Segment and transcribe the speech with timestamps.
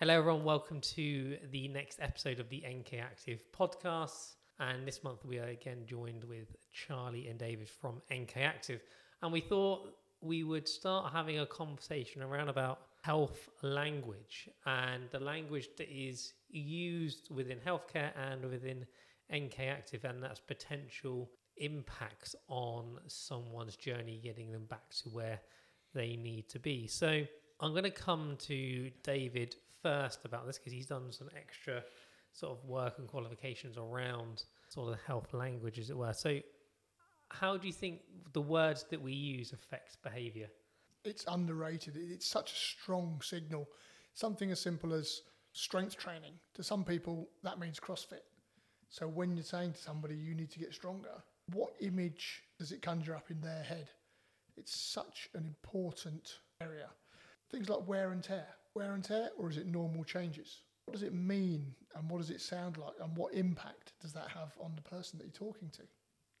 [0.00, 0.44] Hello, everyone.
[0.44, 4.36] Welcome to the next episode of the NK Active podcast.
[4.58, 8.80] And this month we are again joined with Charlie and David from NK Active.
[9.20, 9.90] And we thought
[10.22, 16.32] we would start having a conversation around about health language and the language that is
[16.48, 18.86] used within healthcare and within
[19.30, 25.42] NK Active and that's potential impacts on someone's journey getting them back to where
[25.92, 26.86] they need to be.
[26.86, 27.22] So
[27.60, 31.82] I'm going to come to David first about this because he's done some extra
[32.32, 36.12] sort of work and qualifications around sort of health language, as it were.
[36.12, 36.40] So,
[37.30, 38.00] how do you think
[38.32, 40.48] the words that we use affects behaviour?
[41.04, 41.96] It's underrated.
[41.96, 43.68] It's such a strong signal.
[44.14, 46.34] Something as simple as strength training.
[46.54, 48.24] To some people, that means CrossFit.
[48.88, 52.82] So when you're saying to somebody you need to get stronger, what image does it
[52.82, 53.88] conjure up in their head?
[54.56, 56.88] It's such an important area.
[57.50, 58.46] Things like wear and tear.
[58.74, 60.62] Wear and tear, or is it normal changes?
[60.84, 64.28] What does it mean and what does it sound like and what impact does that
[64.28, 65.82] have on the person that you're talking to?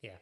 [0.02, 0.16] Yeah.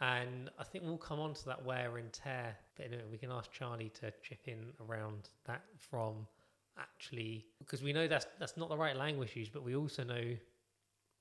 [0.00, 3.52] And I think we'll come on to that wear and tear but We can ask
[3.52, 6.26] Charlie to chip in around that from
[6.78, 10.36] actually because we know that's that's not the right language used, but we also know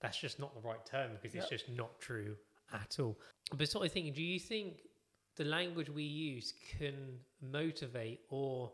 [0.02, 1.44] that's just not the right term because yep.
[1.44, 2.36] it's just not true
[2.74, 3.20] at all.
[3.56, 4.82] But sort of thinking, do you think
[5.36, 8.72] the language we use can motivate or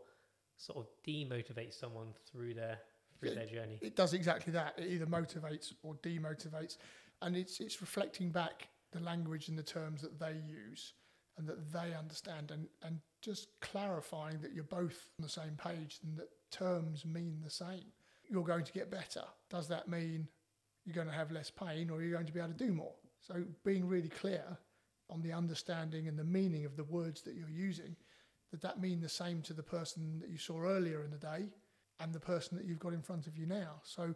[0.58, 2.78] sort of demotivate someone through their
[3.18, 3.78] through their journey?
[3.80, 4.74] It does exactly that.
[4.78, 6.76] It either motivates or demotivates,
[7.22, 10.94] and it's it's reflecting back the language and the terms that they use
[11.38, 15.98] and that they understand, and and just clarifying that you're both on the same page
[16.04, 17.86] and that terms mean the same.
[18.28, 19.22] You're going to get better.
[19.48, 20.28] Does that mean
[20.84, 22.94] you're going to have less pain, or you're going to be able to do more?
[23.20, 24.44] So being really clear
[25.10, 27.96] on the understanding and the meaning of the words that you're using,
[28.50, 31.48] that that mean the same to the person that you saw earlier in the day
[32.00, 33.80] and the person that you've got in front of you now.
[33.82, 34.14] So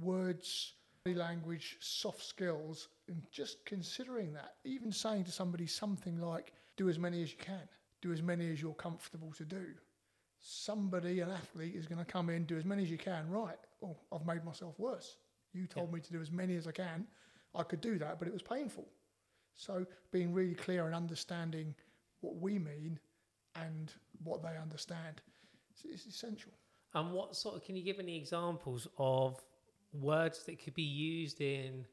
[0.00, 6.52] words, body language, soft skills, and just considering that, even saying to somebody something like,
[6.76, 7.68] do as many as you can,
[8.00, 9.66] do as many as you're comfortable to do.
[10.38, 13.28] Somebody, an athlete, is going to come in, do as many as you can.
[13.28, 13.58] Right.
[13.84, 15.16] Oh, I've made myself worse.
[15.52, 15.96] You told yeah.
[15.96, 17.06] me to do as many as I can.
[17.54, 18.86] I could do that, but it was painful.
[19.56, 21.74] So being really clear and understanding
[22.20, 22.98] what we mean
[23.56, 25.20] and what they understand
[25.84, 26.52] is essential.
[26.94, 29.40] And what sort of can you give any examples of
[29.92, 31.84] words that could be used in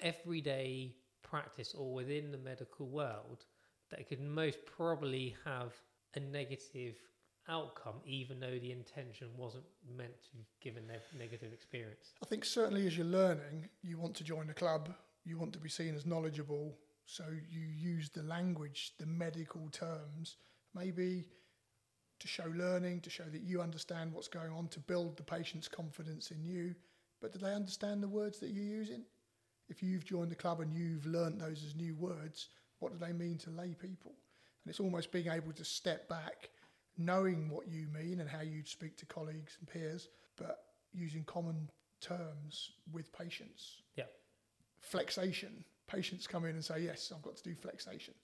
[0.00, 3.44] everyday practice or within the medical world
[3.90, 5.72] that could most probably have
[6.14, 6.96] a negative
[7.48, 9.64] outcome, even though the intention wasn't
[9.96, 10.30] meant to
[10.60, 12.12] give a negative experience?
[12.22, 14.90] I think certainly as you're learning, you want to join a club,
[15.24, 20.36] you want to be seen as knowledgeable, so you use the language, the medical terms,
[20.78, 21.24] maybe
[22.20, 25.68] to show learning, to show that you understand what's going on, to build the patient's
[25.68, 26.74] confidence in you.
[27.20, 29.02] But do they understand the words that you're using?
[29.68, 32.48] If you've joined the club and you've learnt those as new words,
[32.80, 34.12] what do they mean to lay people?
[34.64, 36.50] And it's almost being able to step back,
[36.96, 41.70] knowing what you mean and how you'd speak to colleagues and peers, but using common
[42.00, 43.82] terms with patients.
[43.96, 44.04] Yeah.
[44.80, 45.64] Flexation.
[45.86, 48.14] Patients come in and say, Yes, I've got to do flexation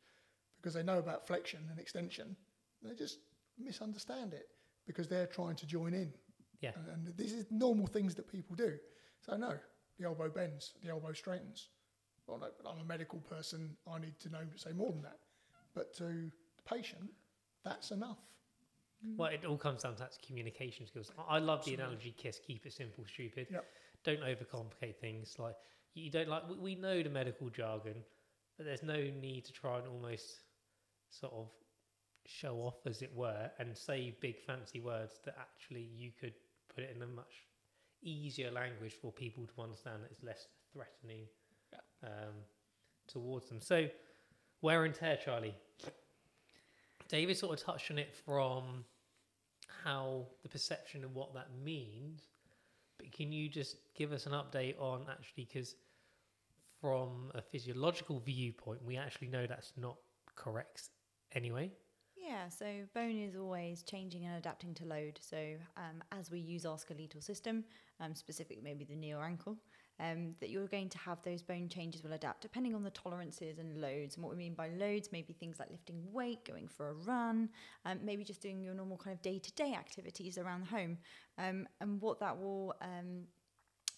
[0.65, 2.35] because they know about flexion and extension.
[2.83, 3.19] They just
[3.59, 4.49] misunderstand it
[4.87, 6.11] because they're trying to join in.
[6.63, 6.71] Yeah.
[6.75, 8.79] And, and this is normal things that people do.
[9.21, 9.53] So no,
[9.99, 11.69] the elbow bends, the elbow straightens.
[12.27, 13.77] Well, no, but I'm a medical person.
[13.87, 15.19] I need to know say more than that.
[15.75, 16.31] But to the
[16.67, 17.11] patient,
[17.63, 18.21] that's enough.
[19.07, 19.19] Mm.
[19.19, 21.13] Well, it all comes down to that communication skills.
[21.29, 23.49] I love the analogy kiss, keep it simple, stupid.
[23.51, 23.67] Yep.
[24.03, 25.37] Don't overcomplicate things.
[25.39, 25.57] Like
[25.93, 27.97] you don't like we know the medical jargon,
[28.57, 30.41] but there's no need to try and almost
[31.21, 31.49] sort of
[32.27, 36.35] show off, as it were, and say big fancy words that actually you could
[36.75, 37.47] put it in a much
[38.03, 41.27] easier language for people to understand that it's less threatening
[41.73, 42.09] yeah.
[42.09, 42.35] um,
[43.07, 43.61] towards them.
[43.61, 43.89] So,
[44.63, 45.55] wear and tear, Charlie.
[47.09, 48.85] David sort of touched on it from
[49.85, 52.23] how the perception of what that means,
[52.99, 55.75] but can you just give us an update on actually because
[56.81, 59.97] from a physiological viewpoint, we actually know that's not
[60.37, 60.91] correct
[61.35, 61.73] anyway.
[62.17, 65.19] Yeah, so bone is always changing and adapting to load.
[65.21, 67.65] So um, as we use our skeletal system,
[68.01, 69.59] um, specifically maybe the knee or ankle,
[70.01, 73.59] um, that you're going to have those bone changes will adapt depending on the tolerances
[73.59, 74.15] and loads.
[74.15, 77.51] And what we mean by loads, maybe things like lifting weight, going for a run,
[77.85, 80.99] um, maybe just doing your normal kind of day-to-day activities around the home.
[81.37, 83.25] Um, and what that will um,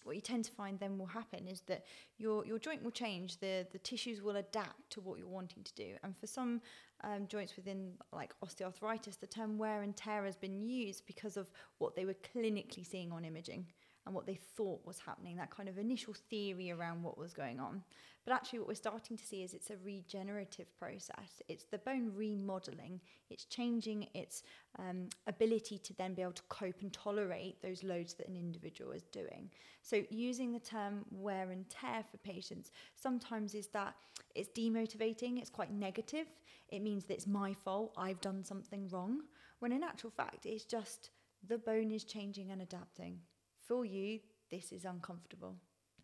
[0.07, 1.85] what you tend to find then will happen is that
[2.17, 3.39] your your joint will change.
[3.39, 5.95] The the tissues will adapt to what you're wanting to do.
[6.03, 6.61] And for some
[7.03, 11.51] um, joints within like osteoarthritis, the term wear and tear has been used because of
[11.77, 13.67] what they were clinically seeing on imaging
[14.07, 17.59] and what they thought was happening, that kind of initial theory around what was going
[17.59, 17.83] on.
[18.25, 21.41] But actually, what we're starting to see is it's a regenerative process.
[21.47, 22.99] It's the bone remodeling,
[23.29, 24.43] it's changing its
[24.79, 28.91] um, ability to then be able to cope and tolerate those loads that an individual
[28.91, 29.49] is doing.
[29.81, 33.95] So, using the term wear and tear for patients sometimes is that
[34.35, 36.27] it's demotivating, it's quite negative.
[36.69, 39.21] It means that it's my fault, I've done something wrong.
[39.59, 41.11] When in actual fact, it's just
[41.47, 43.19] the bone is changing and adapting.
[43.67, 44.19] For you,
[44.49, 45.55] this is uncomfortable.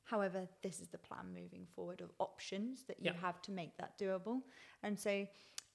[0.04, 3.98] However, this is the plan moving forward of options that you have to make that
[3.98, 4.42] doable.
[4.84, 5.26] And so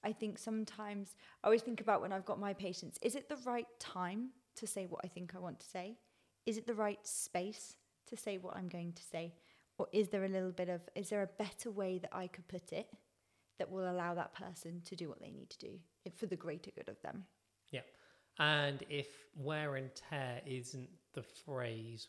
[0.03, 3.37] I think sometimes I always think about when I've got my patients is it the
[3.37, 5.97] right time to say what I think I want to say?
[6.45, 7.75] Is it the right space
[8.07, 9.33] to say what I'm going to say?
[9.77, 12.47] Or is there a little bit of, is there a better way that I could
[12.47, 12.87] put it
[13.57, 15.79] that will allow that person to do what they need to do
[16.15, 17.25] for the greater good of them?
[17.71, 17.81] Yeah.
[18.37, 22.07] And if wear and tear isn't the phrase,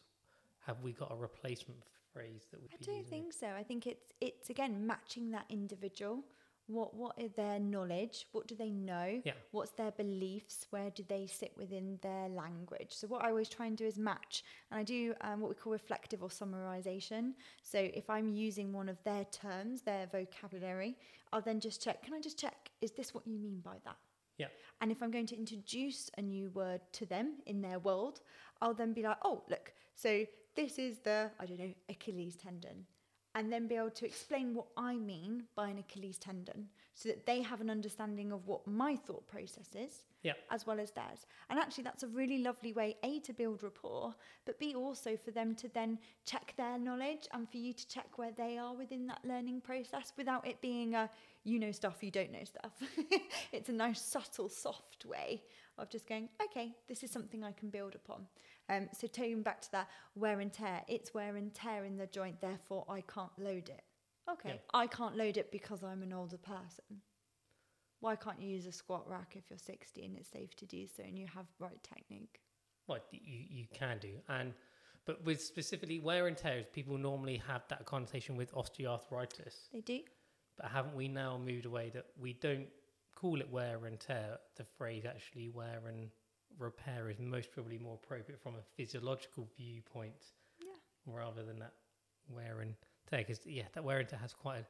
[0.66, 1.80] have we got a replacement
[2.12, 3.10] phrase that we I don't using?
[3.10, 3.48] think so.
[3.48, 6.24] I think it's it's again matching that individual.
[6.66, 8.26] What what is their knowledge?
[8.32, 9.20] What do they know?
[9.24, 9.32] Yeah.
[9.50, 10.66] What's their beliefs?
[10.70, 12.90] Where do they sit within their language?
[12.90, 15.56] So what I always try and do is match, and I do um, what we
[15.56, 17.32] call reflective or summarization.
[17.62, 20.96] So if I'm using one of their terms, their vocabulary,
[21.32, 22.04] I'll then just check.
[22.04, 22.70] Can I just check?
[22.80, 23.96] Is this what you mean by that?
[24.38, 24.46] Yeah.
[24.80, 28.20] And if I'm going to introduce a new word to them in their world,
[28.60, 30.24] I'll then be like, oh, look, so
[30.56, 32.86] this is the, I don't know, Achilles tendon.
[33.36, 37.26] And then be able to explain what I mean by an Achilles tendon so that
[37.26, 40.32] they have an understanding of what my thought process is Yeah.
[40.50, 41.26] as well as theirs.
[41.48, 45.30] And actually, that's a really lovely way, A, to build rapport, but B, also for
[45.30, 49.06] them to then check their knowledge and for you to check where they are within
[49.06, 51.08] that learning process without it being a
[51.44, 52.72] you know stuff, you don't know stuff.
[53.52, 55.44] it's a nice, subtle, soft way
[55.78, 58.26] of just going, okay, this is something I can build upon.
[58.70, 62.06] Um, so, taking back to that wear and tear, it's wear and tear in the
[62.06, 63.82] joint, therefore I can't load it.
[64.30, 64.56] Okay, Yeah.
[64.72, 67.02] I can't load it because I'm an older person.
[67.98, 70.86] Why can't you use a squat rack if you're 60 and it's safe to do
[70.86, 72.40] so and you have right technique?
[72.86, 73.20] Well, you,
[73.50, 74.14] you can do.
[74.28, 74.54] And
[75.04, 79.68] but with specifically wear and tears, people normally have that connotation with osteoarthritis.
[79.72, 80.00] They do.
[80.56, 82.68] But haven't we now moved away that we don't
[83.16, 84.38] call it wear and tear?
[84.56, 86.10] The phrase actually wear and
[86.58, 90.68] repair is most probably more appropriate from a physiological viewpoint Yeah.
[91.06, 91.74] rather than that
[92.28, 92.74] wear and
[93.08, 93.20] tear.
[93.20, 94.66] Because, yeah, that wear and tear has quite a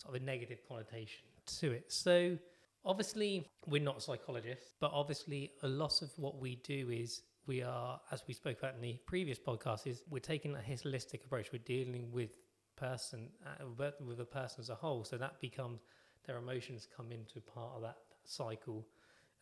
[0.00, 1.24] sort of a negative connotation
[1.60, 1.90] to it.
[1.92, 2.38] So,
[2.84, 8.00] obviously, we're not psychologists, but obviously, a lot of what we do is we are,
[8.12, 11.52] as we spoke about in the previous podcast, is we're taking a holistic approach.
[11.52, 12.38] We're dealing with
[12.76, 15.04] person uh, with- with a person as a whole.
[15.04, 15.80] So that becomes
[16.24, 18.86] their emotions come into part of that cycle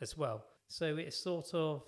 [0.00, 0.44] as well.
[0.70, 1.82] So it's sort of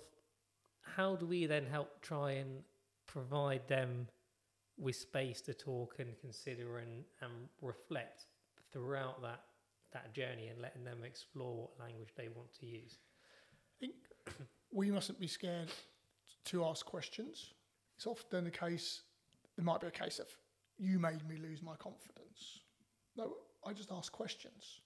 [0.81, 2.63] how do we then help try and
[3.07, 4.07] provide them
[4.77, 7.31] with space to talk and consider and, and
[7.61, 8.25] reflect
[8.73, 9.39] throughout that
[9.93, 12.97] that journey and letting them explore what language they want to use.
[13.77, 13.93] I think
[14.71, 15.71] we mustn't be scared
[16.45, 17.53] to ask questions.
[17.95, 19.03] It's often the case,
[19.55, 20.27] there might be a case of,
[20.77, 22.59] you made me lose my confidence.
[23.15, 23.33] No,
[23.65, 24.81] I just ask questions.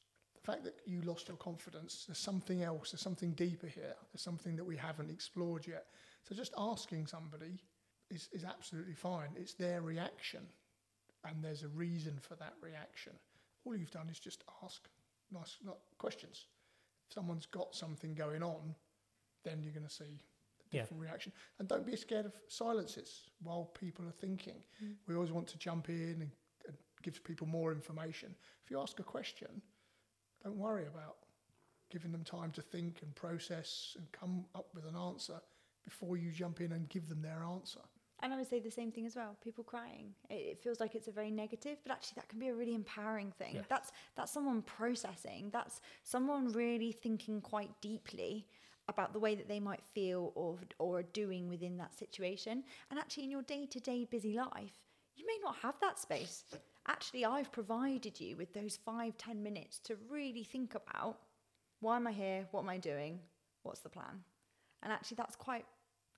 [0.47, 4.22] The fact that you lost your confidence, there's something else, there's something deeper here, there's
[4.22, 5.88] something that we haven't explored yet.
[6.24, 7.60] So just asking somebody
[8.10, 9.27] is, is absolutely fine.
[9.36, 10.48] It's their reaction,
[11.25, 13.12] and there's a reason for that reaction.
[13.65, 14.88] All you've done is just ask
[15.33, 16.45] nice not questions.
[17.10, 18.74] If someone's got something going on,
[19.43, 20.22] then you're going to see
[20.72, 20.81] a Yeah.
[20.83, 21.33] different reaction.
[21.60, 24.63] And don't be scared of silences while people are thinking.
[24.81, 24.95] Mm.
[25.07, 26.31] We always want to jump in and,
[26.67, 28.33] and give people more information.
[28.63, 29.62] If you ask a question,
[30.44, 31.17] don't worry about
[31.89, 35.39] giving them time to think and process and come up with an answer
[35.84, 37.79] before you jump in and give them their answer.
[38.22, 39.38] And I would say the same thing as well.
[39.44, 40.13] People crying.
[40.29, 42.74] It, it feels like it's a very negative, but actually that can be a really
[42.74, 43.56] empowering thing.
[43.56, 43.62] Yeah.
[43.70, 45.50] That's that's someone processing.
[45.53, 48.48] That's someone really thinking quite deeply
[48.89, 52.63] about the way that they might feel or or are doing within that situation.
[52.89, 54.79] And actually in your day-to-day busy life,
[55.15, 56.44] you may not have that space.
[56.88, 61.17] Actually, I've provided you with those five, ten minutes to really think about
[61.79, 62.48] why am I here?
[62.51, 63.20] What am I doing?
[63.63, 64.24] What's the plan?
[64.82, 65.65] And actually that's quite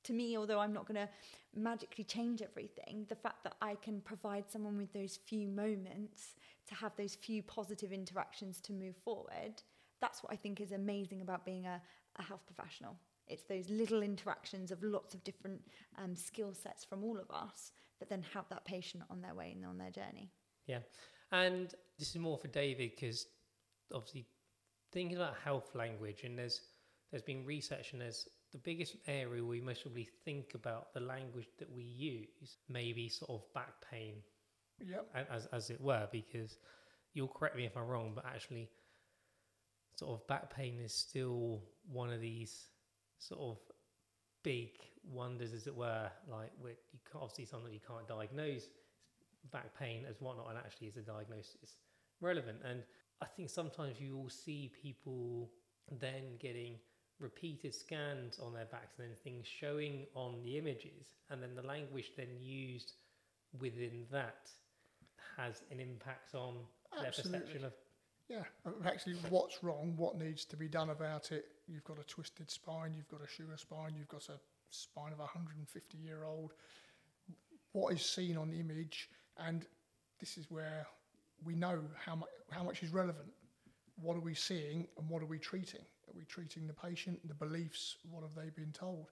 [0.03, 1.09] to me, although I'm not going to
[1.53, 6.35] magically change everything, the fact that I can provide someone with those few moments
[6.67, 9.61] to have those few positive interactions to move forward,
[9.99, 11.81] that's what I think is amazing about being a,
[12.17, 12.95] a health professional.
[13.27, 15.61] It's those little interactions of lots of different
[16.01, 19.51] um, skill sets from all of us that then help that patient on their way
[19.55, 20.31] and on their journey.
[21.31, 23.27] And this is more for David because
[23.93, 24.25] obviously
[24.91, 26.61] thinking about health language and there's
[27.11, 31.47] there's been research and there's the biggest area we most probably think about the language
[31.59, 34.15] that we use maybe sort of back pain
[34.85, 35.27] Yep.
[35.29, 36.57] as as it were because
[37.13, 38.69] you'll correct me if I'm wrong but actually
[39.97, 41.61] sort of back pain is still
[41.91, 42.67] one of these
[43.17, 43.57] sort of
[44.43, 44.69] big
[45.03, 48.69] wonders as it were like with you can't obviously something you can't diagnose
[49.51, 51.77] back pain as whatnot and actually is a diagnosis
[52.21, 52.83] relevant and
[53.21, 55.49] I think sometimes you will see people
[55.99, 56.75] then getting
[57.19, 61.61] repeated scans on their backs and then things showing on the images and then the
[61.61, 62.93] language then used
[63.59, 64.49] within that
[65.37, 66.55] has an impact on
[66.97, 67.39] their Absolutely.
[67.39, 67.73] perception of
[68.29, 68.43] Yeah,
[68.85, 71.45] actually what's wrong, what needs to be done about it.
[71.67, 74.39] You've got a twisted spine, you've got a sugar spine, you've got a
[74.69, 76.53] spine of a 150 year old.
[77.71, 79.09] What is seen on the image,
[79.45, 79.65] and
[80.19, 80.85] this is where
[81.43, 83.29] we know how much how much is relevant.
[84.01, 85.81] What are we seeing, and what are we treating?
[86.07, 87.97] Are we treating the patient, the beliefs?
[88.09, 89.07] What have they been told?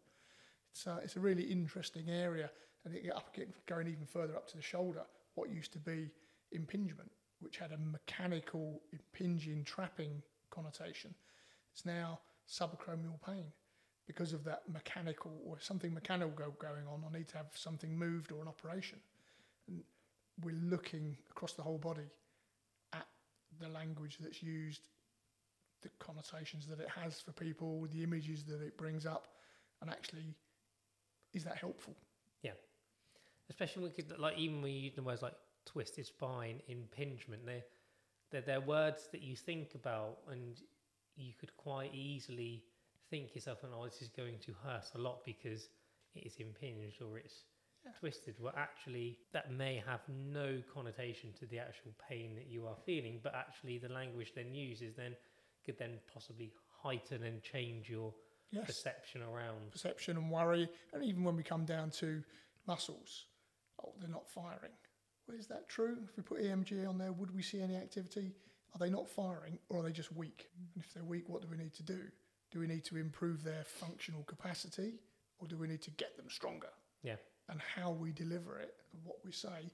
[0.72, 2.50] It's a, it's a really interesting area,
[2.86, 5.02] and it, up, going even further up to the shoulder.
[5.36, 6.10] What used to be
[6.52, 11.14] impingement, which had a mechanical impinging trapping connotation.
[11.74, 12.20] It's now
[12.50, 13.46] subacromial pain
[14.08, 17.04] because of that mechanical or something mechanical go, going on.
[17.08, 19.00] I need to have something moved or an operation.
[19.68, 19.84] And
[20.44, 22.10] we're looking across the whole body
[22.94, 23.06] at
[23.60, 24.88] the language that's used,
[25.82, 29.28] the connotations that it has for people, the images that it brings up,
[29.82, 30.36] and actually,
[31.34, 31.96] is that helpful?
[32.42, 32.52] Yeah,
[33.50, 37.46] especially when we could like even when you use the words like twisted spine impingement
[37.46, 37.64] they're,
[38.32, 40.62] they're they're words that you think about and
[41.16, 42.64] you could quite easily
[43.10, 45.70] think yourself oh this is going to hurt a lot because
[46.16, 47.44] it is impinged or it's.
[48.00, 52.76] Twisted well actually that may have no connotation to the actual pain that you are
[52.86, 55.16] feeling but actually the language then used is then
[55.66, 56.52] could then possibly
[56.82, 58.14] heighten and change your
[58.50, 58.66] Yes.
[58.66, 62.24] perception around perception and worry, and even when we come down to
[62.66, 63.26] muscles,
[63.84, 64.72] oh, they're not firing.
[65.28, 65.98] Well, is that true?
[66.10, 68.32] If we put EMG on there, would we see any activity?
[68.74, 70.48] Are they not firing, or are they just weak?
[70.74, 72.00] And if they're weak, what do we need to do?
[72.50, 74.94] Do we need to improve their functional capacity,
[75.40, 76.70] or do we need to get them stronger?
[77.04, 77.18] Yeah.
[77.50, 79.72] And how we deliver it, and what we say,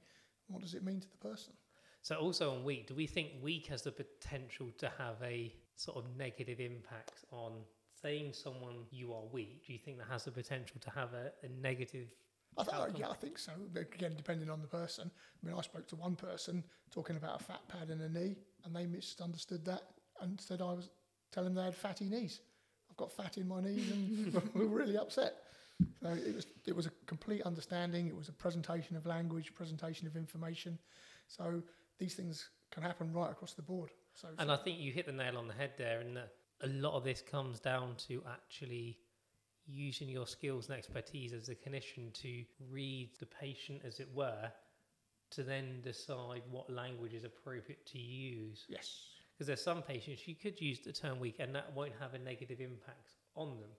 [0.48, 1.54] what does it mean to the person?
[2.02, 5.98] So also on weak, do we think weak has the potential to have a sort
[5.98, 7.54] of negative impact on
[8.02, 9.66] saying someone you are weak?
[9.66, 12.10] Do you think that has the potential to have a, a negative?
[12.58, 13.54] I th- yeah, I think so.
[13.76, 15.10] Again, depending on the person.
[15.10, 18.36] I mean, I spoke to one person talking about a fat pad in a knee,
[18.66, 19.84] and they misunderstood that
[20.22, 20.90] and said I was
[21.32, 22.42] telling them they had fatty knees.
[22.90, 25.36] I've got fat in my knees, and we were really upset.
[26.02, 28.08] So it was it was a complete understanding.
[28.08, 30.78] It was a presentation of language, presentation of information.
[31.28, 31.64] So
[31.98, 33.92] these things can happen right across the board.
[34.16, 36.68] So And I think you hit the nail on the head there, and that a
[36.68, 38.98] lot of this comes down to actually
[39.66, 44.52] using your skills and expertise as a clinician to read the patient, as it were,
[45.32, 48.66] to then decide what language is appropriate to use.
[48.68, 52.14] yes, Because there's some patients you could use the term weak and that won't have
[52.14, 53.70] a negative impact on them.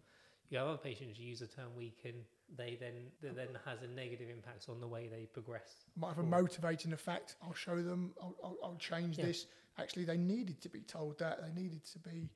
[0.50, 2.14] You have other patients you use the term weak and
[2.56, 5.84] they then that then has a negative impact on the way they progress.
[5.96, 7.36] might have a motivating effect.
[7.42, 8.12] I'll show them.
[8.22, 9.26] I'll, I'll, I'll change Yeah.
[9.26, 9.46] this.
[9.78, 11.40] Actually, they needed to be told that.
[11.42, 12.28] They needed to be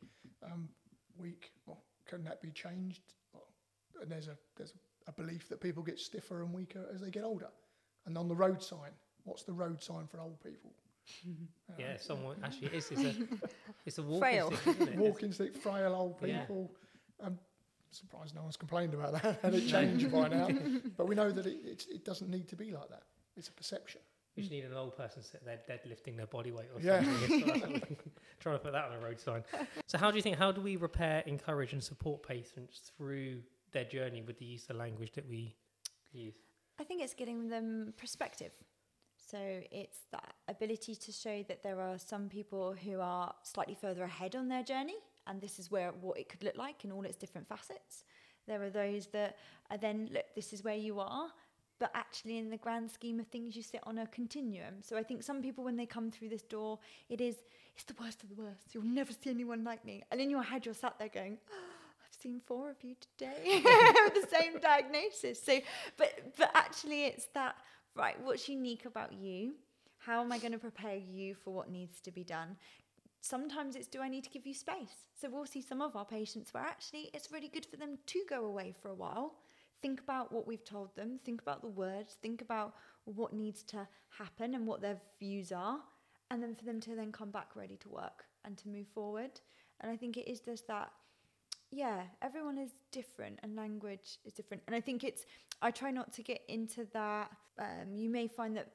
[0.45, 0.69] um,
[1.17, 1.53] weak.
[1.67, 3.03] Well, can that be changed?
[3.33, 3.47] Well,
[4.03, 4.73] and there's a there's
[5.07, 7.49] a belief that people get stiffer and weaker as they get older.
[8.07, 8.91] And on the road sign,
[9.25, 10.73] what's the road sign for old people?
[11.71, 13.15] Uh, Yeah, someone actually it is it's a
[13.87, 14.51] it's a walking Frail.
[14.53, 14.97] stick, isn't it?
[14.99, 16.41] Walking stick, frail old Yeah.
[16.41, 16.73] people.
[17.91, 19.39] I'm surprised no one's complained about that.
[19.43, 20.49] Had it changed by now?
[20.97, 23.03] But we know that it, it it doesn't need to be like that.
[23.37, 24.01] It's a perception.
[24.37, 27.03] You just need an old person sit there deadlifting their body weight or Yeah.
[27.03, 27.97] something.
[28.41, 29.43] Trying to put that on a road sign.
[29.87, 33.41] So how do you think how do we repair, encourage and support patients through
[33.73, 35.57] their journey with the use of language that we
[36.13, 36.35] use?
[36.79, 38.53] I think it's getting them perspective.
[39.31, 39.39] So
[39.73, 44.37] it's that ability to show that there are some people who are slightly further ahead
[44.37, 44.95] on their journey,
[45.29, 48.05] and this is where what it could look like in all its different facets.
[48.47, 49.37] There are those that
[49.71, 51.29] are then look, this is where you are,
[51.79, 54.83] but actually in the grand scheme of things, you sit on a continuum.
[54.83, 57.37] So I think some people when they come through this door, it is
[57.75, 58.75] it's the worst of the worst.
[58.75, 61.39] You'll never see anyone like me, and in your head you're sat there going.
[61.51, 63.63] Oh, I've seen four of you today
[64.05, 65.41] with the same diagnosis.
[65.43, 65.61] So,
[65.97, 67.57] but but actually, it's that
[67.95, 68.17] right.
[68.21, 69.55] What's unique about you?
[69.99, 72.57] How am I going to prepare you for what needs to be done?
[73.21, 75.09] Sometimes it's do I need to give you space?
[75.21, 78.25] So we'll see some of our patients where actually it's really good for them to
[78.29, 79.35] go away for a while,
[79.83, 83.87] think about what we've told them, think about the words, think about what needs to
[84.11, 85.79] happen and what their views are,
[86.31, 89.41] and then for them to then come back ready to work and to move forward.
[89.81, 90.91] And I think it is just that
[91.71, 94.63] yeah, everyone is different and language is different.
[94.67, 95.27] And I think it's,
[95.61, 97.31] I try not to get into that.
[97.59, 98.73] Um, you may find that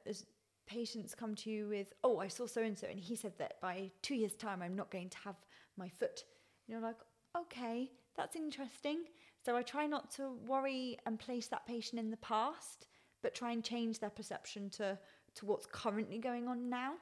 [0.66, 3.60] patients come to you with, oh, I saw so and so, and he said that
[3.60, 5.36] by two years' time, I'm not going to have
[5.76, 6.24] my foot.
[6.66, 6.96] And you're like,
[7.36, 9.04] okay, that's interesting.
[9.44, 12.86] So I try not to worry and place that patient in the past,
[13.22, 14.98] but try and change their perception to,
[15.36, 16.94] to what's currently going on now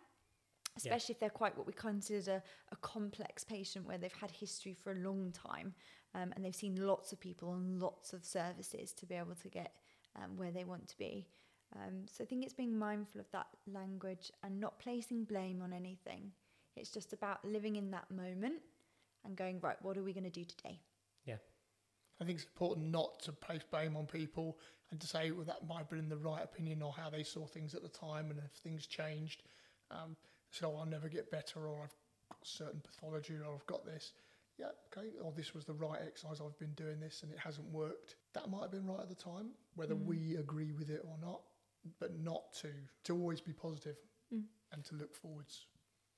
[0.76, 1.16] especially yeah.
[1.16, 4.96] if they're quite what we consider a complex patient where they've had history for a
[4.96, 5.74] long time
[6.14, 9.48] um, and they've seen lots of people and lots of services to be able to
[9.48, 9.72] get
[10.16, 11.26] um, where they want to be.
[11.76, 15.72] Um, so I think it's being mindful of that language and not placing blame on
[15.72, 16.32] anything.
[16.76, 18.60] It's just about living in that moment
[19.24, 20.80] and going, right, what are we going to do today?
[21.24, 21.36] Yeah.
[22.20, 24.58] I think it's important not to place blame on people
[24.90, 27.46] and to say, well, that might have been the right opinion or how they saw
[27.46, 29.42] things at the time and if things changed.
[29.90, 30.16] Um,
[30.50, 31.94] so I'll never get better, or I've
[32.28, 34.12] got certain pathology, or I've got this.
[34.58, 37.66] Yeah, okay, or this was the right exercise, I've been doing this and it hasn't
[37.72, 38.16] worked.
[38.34, 40.04] That might have been right at the time, whether mm.
[40.04, 41.40] we agree with it or not,
[42.00, 42.68] but not to,
[43.04, 43.96] to always be positive
[44.32, 44.42] mm.
[44.72, 45.66] and to look forwards.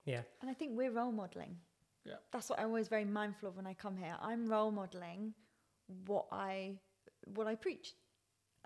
[0.05, 0.23] Yeah.
[0.41, 1.57] And I think we're role modelling.
[2.05, 2.15] Yeah.
[2.33, 4.15] That's what I'm always very mindful of when I come here.
[4.21, 5.33] I'm role modelling
[6.07, 6.79] what I
[7.35, 7.95] what I preach.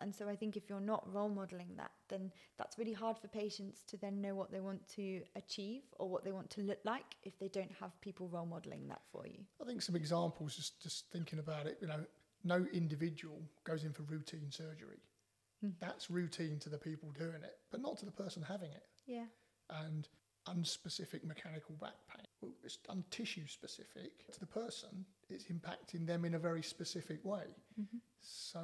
[0.00, 3.26] And so I think if you're not role modeling that, then that's really hard for
[3.26, 6.78] patients to then know what they want to achieve or what they want to look
[6.84, 9.40] like if they don't have people role modeling that for you.
[9.60, 12.04] I think some examples, just, just thinking about it, you know,
[12.44, 14.98] no individual goes in for routine surgery.
[15.64, 15.72] Mm.
[15.80, 18.84] That's routine to the people doing it, but not to the person having it.
[19.06, 19.24] Yeah.
[19.70, 20.08] And
[20.48, 22.26] unspecific mechanical back pain.
[22.40, 22.78] Well, it's
[23.10, 25.04] tissue specific to the person.
[25.28, 27.44] It's impacting them in a very specific way.
[27.80, 27.98] Mm-hmm.
[28.20, 28.60] So,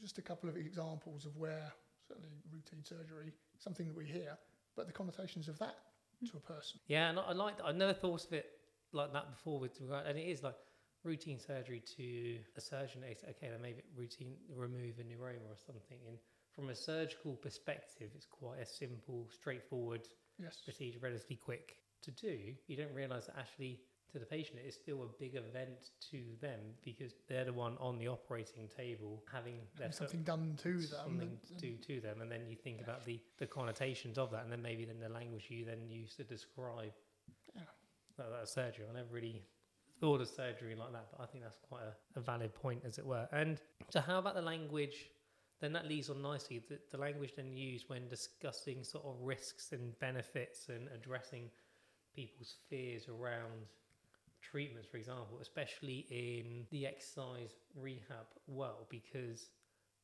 [0.00, 1.72] just a couple of examples of where
[2.06, 4.38] certainly routine surgery, something that we hear,
[4.76, 5.76] but the connotations of that
[6.24, 6.26] mm-hmm.
[6.26, 6.80] to a person.
[6.86, 7.56] Yeah, and I like.
[7.64, 8.46] I never thought of it
[8.92, 9.58] like that before.
[9.58, 10.56] With and it is like
[11.02, 13.02] routine surgery to a surgeon.
[13.04, 15.98] It's okay, they maybe routine remove a neuroma or something.
[16.08, 16.18] And
[16.56, 20.56] from a surgical perspective, it's quite a simple, straightforward yes.
[20.64, 23.80] procedure relatively quick to do, you don't realise that actually
[24.12, 27.76] to the patient it is still a big event to them because they're the one
[27.80, 32.30] on the operating table having their something done to them something do to them and
[32.30, 32.84] then you think yeah.
[32.84, 36.14] about the the connotations of that and then maybe then the language you then use
[36.14, 36.92] to describe
[37.54, 37.62] yeah.
[38.16, 39.42] that, that surgery I never really
[40.00, 42.98] thought of surgery like that but I think that's quite a, a valid point as
[42.98, 45.10] it were and so how about the language
[45.60, 46.62] then that leads on nicely.
[46.68, 51.50] The, the language then used when discussing sort of risks and benefits and addressing
[52.14, 53.66] people's fears around
[54.42, 59.50] treatments, for example, especially in the exercise rehab world, because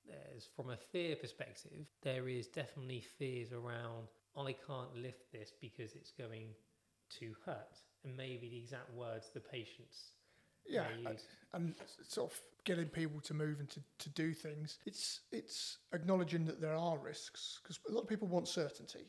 [0.07, 5.93] there's from a fear perspective, there is definitely fears around I can't lift this because
[5.95, 6.49] it's going
[7.21, 10.13] to hurt, and maybe the exact words the patients
[10.67, 11.19] yeah, and,
[11.55, 11.75] and
[12.07, 14.79] sort of getting people to move and to, to do things.
[14.87, 19.07] It's it's acknowledging that there are risks because a lot of people want certainty.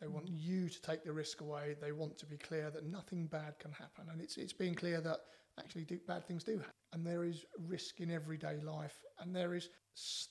[0.00, 0.34] They want mm.
[0.34, 1.74] you to take the risk away.
[1.80, 5.00] They want to be clear that nothing bad can happen, and it's it's being clear
[5.00, 5.20] that
[5.58, 9.54] actually do, bad things do happen, and there is risk in everyday life, and there
[9.54, 9.70] is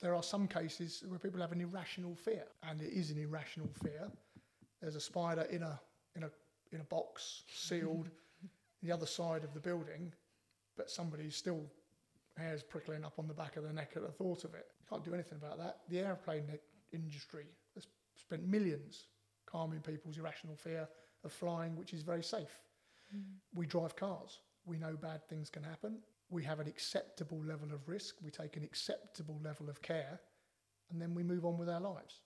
[0.02, 3.70] there are some cases where people have an irrational fear, and it is an irrational
[3.82, 4.12] fear.
[4.82, 5.80] There's a spider in a
[6.16, 6.30] in a
[6.72, 8.10] in a box sealed
[8.84, 10.14] the other side of the building
[10.78, 11.66] but somebody's still
[12.38, 14.68] hairs prickling up on the back of the neck at the thought of it.
[14.80, 15.80] You can't do anything about that.
[15.90, 16.46] The airplane
[16.94, 19.08] industry has spent millions
[19.46, 20.88] calming people's irrational fear
[21.24, 22.60] of flying, which is very safe.
[23.16, 23.24] Mm.
[23.54, 24.40] We drive cars.
[24.66, 26.00] We know bad things can happen.
[26.30, 28.16] We have an acceptable level of risk.
[28.24, 30.20] We take an acceptable level of care,
[30.92, 32.22] and then we move on with our lives.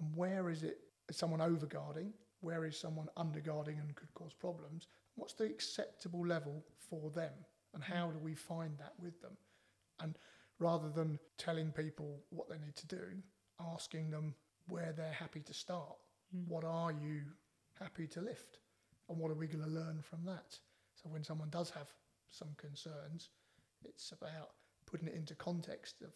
[0.00, 0.78] And where is it?
[1.08, 2.10] Is someone overguarding?
[2.40, 4.88] Where is someone underguarding and could cause problems?
[5.14, 7.32] What's the acceptable level for them?
[7.76, 9.36] And how do we find that with them?
[10.00, 10.16] And
[10.58, 13.02] rather than telling people what they need to do,
[13.60, 14.34] asking them
[14.66, 15.96] where they're happy to start.
[16.34, 16.48] Mm.
[16.48, 17.20] What are you
[17.78, 18.58] happy to lift?
[19.08, 20.58] And what are we going to learn from that?
[20.94, 21.92] So when someone does have
[22.30, 23.28] some concerns,
[23.84, 24.50] it's about
[24.86, 26.12] putting it into context of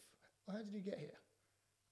[0.48, 1.20] how did you get here?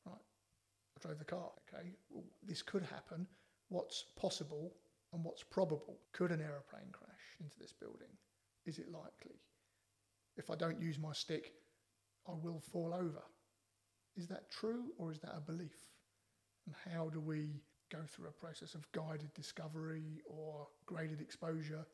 [0.07, 1.50] Right, I drove the car.
[1.68, 3.26] Okay, well, this could happen.
[3.68, 4.72] What's possible
[5.12, 5.98] and what's probable?
[6.12, 8.09] Could an aeroplane crash into this building?
[8.66, 9.37] Is it likely?
[10.38, 11.53] If I don't use my stick,
[12.27, 13.22] I will fall over.
[14.16, 15.77] Is that true or is that a belief?
[16.66, 21.87] And how do we go through a process of guided discovery or graded exposure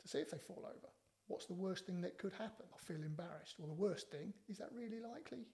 [0.00, 0.88] to see if they fall over.
[1.26, 2.66] What's the worst thing that could happen?
[2.74, 3.56] I feel embarrassed.
[3.58, 5.46] Well, the worst thing, is that really likely?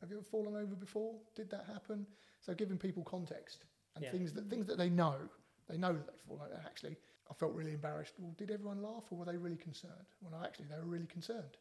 [0.00, 1.14] Have you ever fallen over before?
[1.34, 2.06] Did that happen?
[2.40, 3.64] So giving people context
[3.96, 4.10] and Yeah.
[4.10, 5.28] things that things that they know,
[5.66, 6.62] they know that they've fallen over.
[6.64, 6.96] Actually,
[7.30, 8.14] I felt really embarrassed.
[8.18, 10.06] Well, did everyone laugh or were they really concerned?
[10.20, 11.56] Well, no, actually, they were really concerned.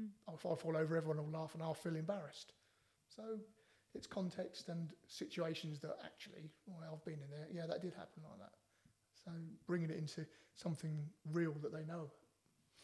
[0.00, 0.08] Mm.
[0.34, 2.52] If I fall over, everyone will laugh and I'll feel embarrassed.
[3.14, 3.22] So
[3.94, 7.46] it's context and situations that actually, well, I've been in there.
[7.52, 8.52] Yeah, that did happen like that.
[9.24, 9.30] So
[9.66, 12.10] bringing it into something real that they know.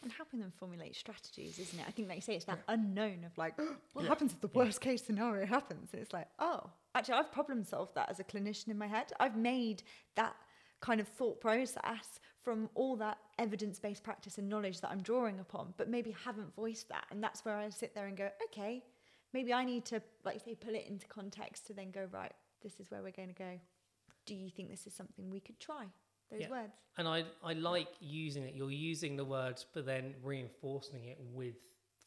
[0.02, 1.84] And helping them formulate strategies, isn't it?
[1.86, 2.74] I think, like you say, it's that Yeah.
[2.74, 3.58] unknown of like,
[3.92, 4.08] what Yeah.
[4.08, 5.90] happens if the worst case scenario happens?
[5.92, 9.12] And it's like, oh, actually, I've problem solved that as a clinician in my head.
[9.20, 9.82] I've made
[10.14, 10.36] that
[10.80, 15.40] kind of thought process from all that evidence based practice and knowledge that I'm drawing
[15.40, 17.04] upon, but maybe haven't voiced that.
[17.10, 18.82] And that's where I sit there and go, okay,
[19.32, 22.80] maybe I need to, like say, pull it into context to then go, right, this
[22.80, 23.60] is where we're going to go.
[24.26, 25.86] Do you think this is something we could try?
[26.30, 26.50] Those Yeah.
[26.50, 26.72] words.
[26.96, 28.54] And I I like using it.
[28.54, 31.56] You're using the words, but then reinforcing it with,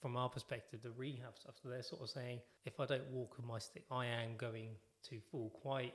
[0.02, 1.56] from our perspective, the rehab stuff.
[1.62, 4.70] So they're sort of saying, if I don't walk with my stick, I am going
[5.10, 5.50] to fall.
[5.62, 5.94] Quite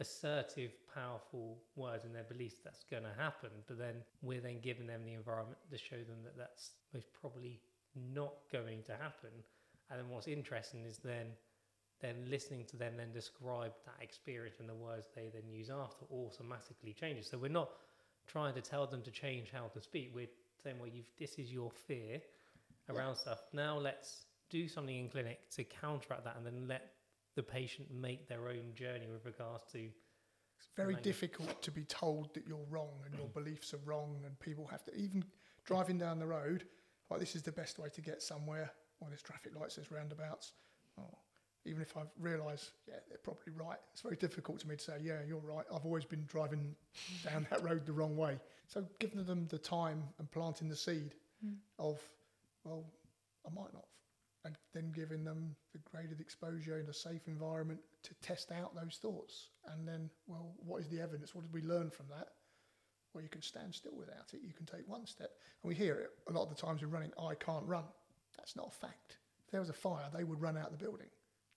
[0.00, 3.50] assertive, powerful words in their beliefs that's going to happen.
[3.66, 7.60] But then we're then giving them the environment to show them that that's most probably
[8.12, 9.30] not going to happen.
[9.90, 11.26] And then what's interesting is then
[12.02, 16.04] then listening to them then describe that experience and the words they then use after
[16.12, 17.26] automatically changes.
[17.26, 17.70] So we're not
[18.26, 20.12] trying to tell them to change how to speak.
[20.14, 20.28] We're
[20.62, 22.20] saying, well, you've this is your fear
[22.90, 23.38] around stuff.
[23.52, 26.92] Now let's do something in clinic to counteract that, and then let
[27.36, 29.78] the patient make their own journey with regards to.
[29.78, 31.04] It's very Language.
[31.04, 34.84] difficult to be told that you're wrong and your beliefs are wrong, and people have
[34.86, 35.24] to even
[35.64, 36.64] driving down the road.
[37.10, 38.70] Like this is the best way to get somewhere.
[39.00, 40.52] Or there's traffic lights, there's roundabouts.
[40.98, 41.18] Oh,
[41.66, 43.76] even if I realise, yeah, they're probably right.
[43.92, 45.66] It's very difficult to me to say, yeah, you're right.
[45.74, 46.74] I've always been driving
[47.22, 48.38] down that road the wrong way.
[48.68, 51.56] So giving them the time and planting the seed Mm.
[51.78, 52.00] of,
[52.64, 52.82] well,
[53.46, 53.84] I might not,
[54.46, 58.98] and then giving them the graded exposure in a safe environment to test out those
[59.02, 59.48] thoughts.
[59.72, 61.34] And then, well, what is the evidence?
[61.34, 62.28] What did we learn from that?
[63.12, 64.40] Well, you can stand still without it.
[64.44, 65.30] You can take one step.
[65.62, 67.84] And we hear it a lot of the times we're running, I can't run.
[68.36, 69.18] That's not a fact.
[69.46, 71.08] If there was a fire, they would run out of the building.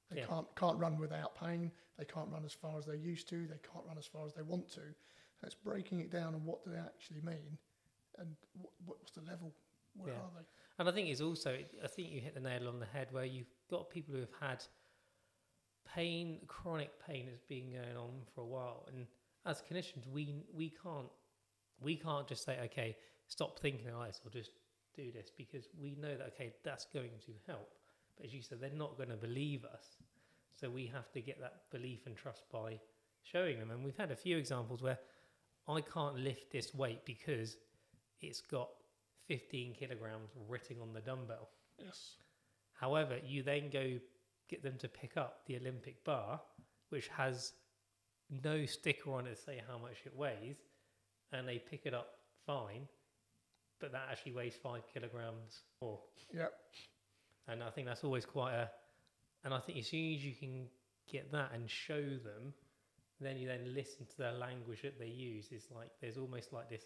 [0.10, 0.26] They Yeah.
[0.26, 1.72] can't, can't run without pain.
[1.98, 3.46] They can't run as far as they used to.
[3.46, 4.82] They can't run as far as they want to.
[5.42, 7.58] So it's breaking it down and what do they actually mean
[8.18, 9.54] and what, what's the level?
[9.96, 10.20] Where Yeah.
[10.20, 10.39] are they?
[10.80, 13.26] And I think it's also, I think you hit the nail on the head where
[13.26, 14.64] you've got people who have had
[15.94, 19.06] pain, chronic pain has been going on for a while, and
[19.46, 21.10] as clinicians, we we can't
[21.82, 22.96] we can't just say, okay,
[23.28, 24.52] stop thinking like this or just
[24.96, 27.70] do this because we know that okay, that's going to help.
[28.16, 29.98] But as you said, they're not going to believe us,
[30.56, 32.80] so we have to get that belief and trust by
[33.22, 33.72] showing them.
[33.72, 35.00] And we've had a few examples where
[35.68, 37.58] I can't lift this weight because
[38.22, 38.70] it's got
[39.30, 41.50] 15 kilograms written on the dumbbell.
[41.78, 42.16] Yes.
[42.74, 44.00] However, you then go
[44.50, 46.42] get them to pick up the Olympic bar,
[46.90, 47.54] which has
[48.44, 50.58] no sticker on it to say how much it weighs,
[51.32, 52.16] and they pick it up
[52.46, 52.88] fine,
[53.80, 56.00] but that actually weighs five kilograms more.
[56.34, 56.52] Yep.
[57.48, 58.70] And I think that's always quite a.
[59.44, 60.66] And I think as soon as you can
[61.10, 62.54] get that and show them,
[63.22, 65.48] then you then listen to the language that they use.
[65.52, 66.84] It's like there's almost like this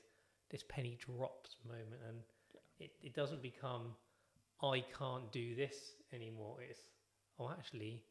[0.54, 2.20] this penny drops moment, and
[2.80, 3.96] it, it doesn't become
[4.62, 5.76] I can't do this
[6.14, 6.58] anymore.
[6.62, 6.80] It's
[7.40, 8.04] oh actually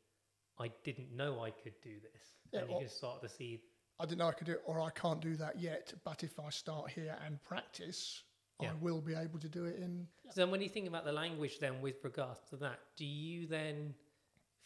[0.59, 3.63] I didn't know I could do this, Yeah, and you can start to see
[4.01, 5.95] I didn't know I could do it, or I can't do that yet.
[6.05, 8.25] But if I start here and practice,
[8.61, 8.71] Yeah.
[8.71, 10.09] I will be able to do it in.
[10.31, 13.47] So then when you think about the language then with regards to that, do you
[13.47, 13.95] then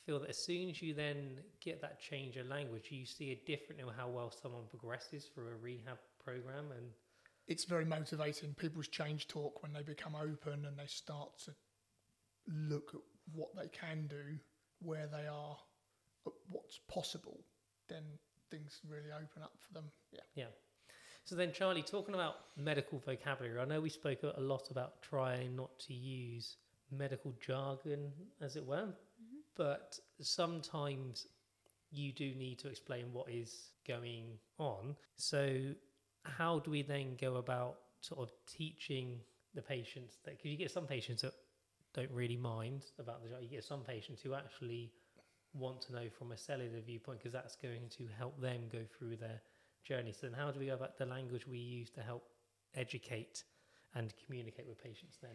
[0.06, 3.46] feel that as soon as you then get that change of language, you see a
[3.46, 6.86] difference in how well someone progresses through a rehab program and
[7.48, 8.54] It's very motivating.
[8.54, 11.54] People's change talk when they become open and they start to
[12.48, 13.00] look at
[13.32, 14.38] what they can do,
[14.80, 15.56] where they are,
[16.48, 17.40] what's possible.
[17.88, 18.02] Then
[18.50, 19.85] things really open up for them.
[20.12, 20.20] Yeah.
[20.35, 20.44] Yeah.
[21.24, 25.02] so then Charlie talking about medical vocabulary, I know we spoke a a lot about
[25.02, 26.56] trying not to use
[26.90, 29.38] medical jargon as it were, mm-hmm.
[29.56, 31.26] but sometimes
[31.90, 34.96] you do need to explain what is going on.
[35.16, 35.72] So
[36.36, 39.18] how do we then go about sort of teaching
[39.54, 41.32] the patients that because you get some patients that
[41.94, 43.38] don't really mind about the job.
[43.40, 44.92] You get some patients who actually
[45.54, 49.16] want to know from a cellular viewpoint because that's going to help them go through
[49.16, 49.40] their
[49.82, 50.12] journey.
[50.12, 52.28] So then how do we go about the language we use to help
[52.74, 53.44] educate
[53.94, 55.30] and communicate with patients then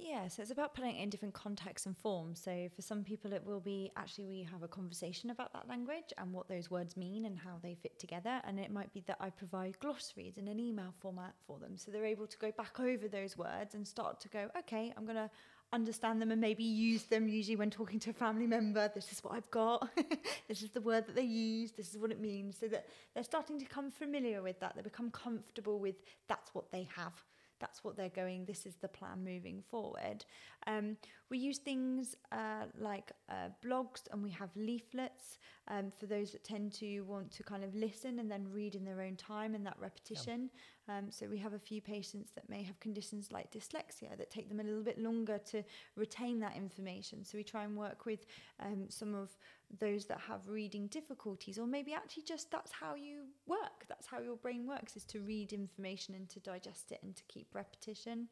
[0.00, 2.40] Yeah, so it's about putting it in different contexts and forms.
[2.40, 6.12] So for some people, it will be actually we have a conversation about that language
[6.16, 8.40] and what those words mean and how they fit together.
[8.46, 11.76] And it might be that I provide glossaries in an email format for them.
[11.76, 15.04] So they're able to go back over those words and start to go, okay, I'm
[15.04, 15.30] going to
[15.72, 19.22] understand them and maybe use them usually when talking to a family member this is
[19.22, 19.86] what i've got
[20.48, 23.22] this is the word that they use this is what it means so that they're
[23.22, 27.22] starting to become familiar with that they become comfortable with that's what they have
[27.60, 30.24] that's what they're going this is the plan moving forward.
[30.66, 30.96] Um,
[31.30, 36.44] we use things uh, like uh, blogs and we have leaflets um, for those that
[36.44, 39.64] tend to want to kind of listen and then read in their own time and
[39.66, 40.50] that repetition.
[40.88, 44.48] Um, so we have a few patients that may have conditions like dyslexia that take
[44.48, 45.62] them a little bit longer to
[45.96, 47.24] retain that information.
[47.24, 48.24] So we try and work with
[48.60, 49.36] um, some of
[49.80, 54.18] those that have reading difficulties or maybe actually just that's how you work that's how
[54.18, 58.28] your brain works is to read information and to digest it and to keep repetition.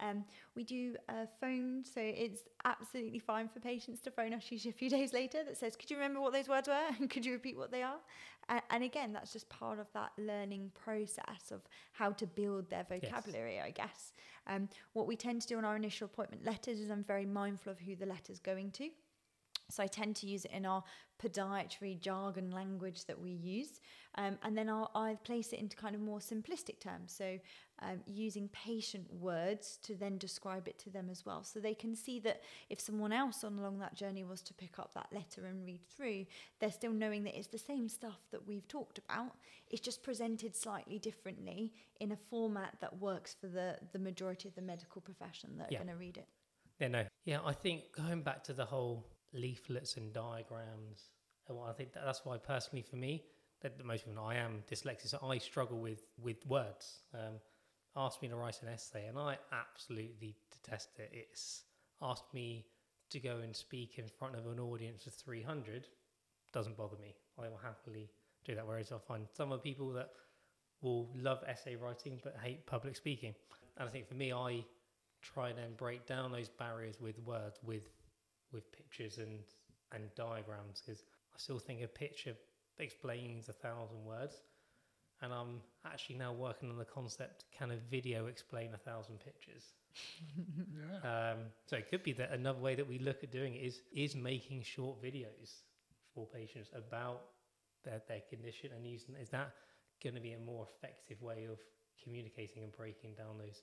[0.00, 0.24] Um,
[0.56, 4.74] we do a phone so it's absolutely fine for patients to phone us usually a
[4.74, 6.86] few days later that says could you remember what those words were?
[6.98, 8.00] And could you repeat what they are?
[8.48, 11.60] And, and again that's just part of that learning process of
[11.92, 13.64] how to build their vocabulary yes.
[13.64, 14.12] i guess.
[14.48, 17.70] Um, what we tend to do on our initial appointment letters is i'm very mindful
[17.70, 18.90] of who the letter's going to
[19.70, 20.82] so I tend to use it in our
[21.22, 23.80] podiatry jargon language that we use.
[24.16, 27.12] Um, and then I'll, i place it into kind of more simplistic terms.
[27.16, 27.38] So
[27.82, 31.44] um, using patient words to then describe it to them as well.
[31.44, 34.78] So they can see that if someone else on along that journey was to pick
[34.78, 36.26] up that letter and read through,
[36.58, 39.36] they're still knowing that it's the same stuff that we've talked about.
[39.70, 44.54] It's just presented slightly differently in a format that works for the, the majority of
[44.54, 46.26] the medical profession that are going to read it.
[46.80, 47.04] Yeah, no.
[47.26, 51.10] Yeah, I think going back to the whole leaflets and diagrams.
[51.48, 53.24] I think that that's why personally for me,
[53.62, 57.00] that most people know I am dyslexic, so I struggle with with words.
[57.12, 57.40] Um,
[58.22, 61.10] me to write an essay, and I absolutely detest it.
[61.12, 61.64] It's
[62.00, 62.66] asked me
[63.10, 65.88] to go and speak in front of an audience of 300
[66.52, 67.14] doesn't bother me.
[67.38, 68.08] I will happily
[68.44, 68.66] do that.
[68.66, 70.10] Whereas I find some of the people that
[70.82, 73.34] will love essay writing but hate public speaking.
[73.76, 74.64] And I think for me, I
[75.22, 77.88] try and then break down those barriers with words, with
[78.52, 79.40] with pictures and
[79.92, 81.02] and diagrams because
[81.34, 82.34] I still think a picture
[82.78, 84.36] explains a thousand words.
[85.22, 89.64] And I'm actually now working on the concept can a video explain a thousand pictures?
[91.04, 91.32] yeah.
[91.32, 93.82] Um, so it could be that another way that we look at doing it is
[93.94, 95.62] is making short videos
[96.14, 97.20] for patients about
[97.84, 99.50] their, their condition and using is that
[100.02, 101.58] going to be a more effective way of
[102.02, 103.62] communicating and breaking down those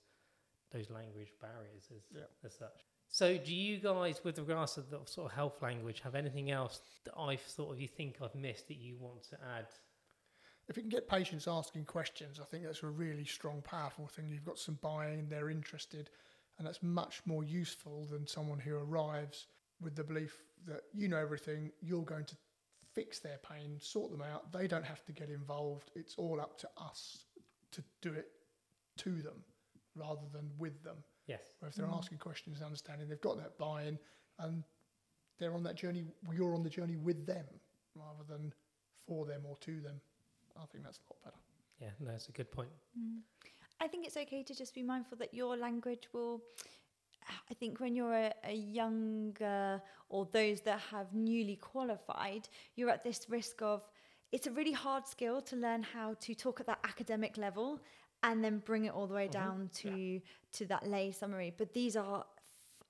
[0.71, 2.21] those language barriers as, yeah.
[2.45, 2.85] as such.
[3.09, 6.81] So, do you guys, with regards to the sort of health language, have anything else
[7.05, 9.67] that I've thought of you think I've missed that you want to add?
[10.67, 14.29] If you can get patients asking questions, I think that's a really strong, powerful thing.
[14.29, 16.09] You've got some buy-in; they're interested,
[16.57, 19.47] and that's much more useful than someone who arrives
[19.81, 21.71] with the belief that you know everything.
[21.81, 22.35] You're going to
[22.93, 24.51] fix their pain, sort them out.
[24.51, 25.91] They don't have to get involved.
[25.95, 27.25] It's all up to us
[27.71, 28.27] to do it
[28.97, 29.43] to them
[29.95, 30.97] rather than with them.
[31.27, 31.41] Yes.
[31.59, 31.97] Where if they're mm.
[31.97, 33.99] asking questions and understanding, they've got that buy-in,
[34.39, 34.63] and
[35.39, 36.05] they're on that journey.
[36.33, 37.45] You're on the journey with them
[37.95, 38.53] rather than
[39.07, 39.99] for them or to them.
[40.55, 41.37] I think that's a lot better.
[41.79, 42.69] Yeah, no, that's a good point.
[42.97, 43.19] Mm.
[43.79, 46.41] I think it's okay to just be mindful that your language will.
[47.51, 53.03] I think when you're a, a, younger or those that have newly qualified, you're at
[53.03, 53.83] this risk of
[54.31, 57.81] it's a really hard skill to learn how to talk at that academic level
[58.23, 59.43] and then bring it all the way mm-hmm.
[59.43, 60.19] down to yeah.
[60.53, 61.53] to that lay summary.
[61.55, 62.25] But these are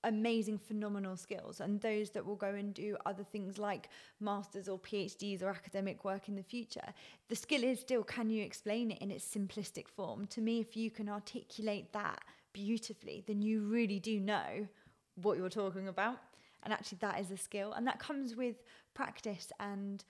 [0.04, 1.60] amazing phenomenal skills.
[1.60, 3.88] And those that will go and do other things like
[4.20, 6.94] masters or phds or academic work in the future
[7.28, 10.26] the skill is still can you explain it in its simplistic form?
[10.28, 12.20] To me if you can articulate that
[12.52, 14.68] beautifully then you really do know
[15.16, 16.18] what you're talking about.
[16.62, 17.72] And actually that is a skill.
[17.72, 18.56] And that comes with
[18.94, 20.04] practice and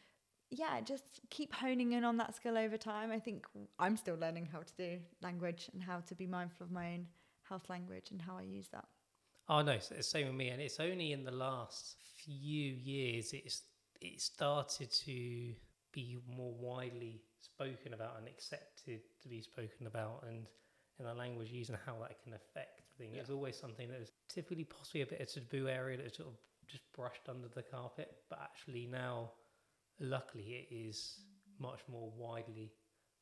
[0.51, 3.11] yeah, just keep honing in on that skill over time.
[3.11, 3.47] I think
[3.79, 7.07] I'm still learning how to do language and how to be mindful of my own
[7.49, 8.87] health language and how I use that.
[9.49, 13.33] Oh no, it's the same with me, and it's only in the last few years
[13.33, 13.63] it's
[14.01, 15.55] it started to
[15.93, 20.47] be more widely spoken about and accepted to be spoken about, and
[20.99, 23.13] in the language using how that can affect things.
[23.15, 23.21] Yeah.
[23.21, 26.29] It's always something that is typically possibly a bit of a taboo area that's sort
[26.29, 26.35] of
[26.67, 29.31] just brushed under the carpet, but actually now
[30.01, 31.21] luckily it is
[31.59, 32.73] much more widely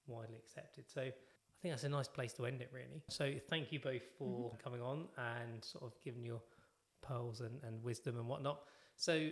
[0.07, 0.85] widely accepted.
[0.89, 1.13] So I
[1.61, 3.03] think that's a nice place to end it really.
[3.09, 4.57] So thank you both for mm-hmm.
[4.63, 6.41] coming on and sort of giving your
[7.03, 8.61] pearls and, and wisdom and whatnot.
[8.97, 9.31] So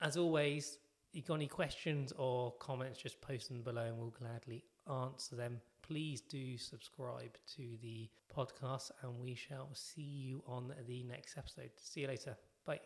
[0.00, 0.78] as always,
[1.12, 5.60] you got any questions or comments, just post them below and we'll gladly answer them.
[5.86, 11.70] please do subscribe to the podcast, and we shall see you on the next episode.
[11.76, 12.36] See you later.
[12.66, 12.80] Bye.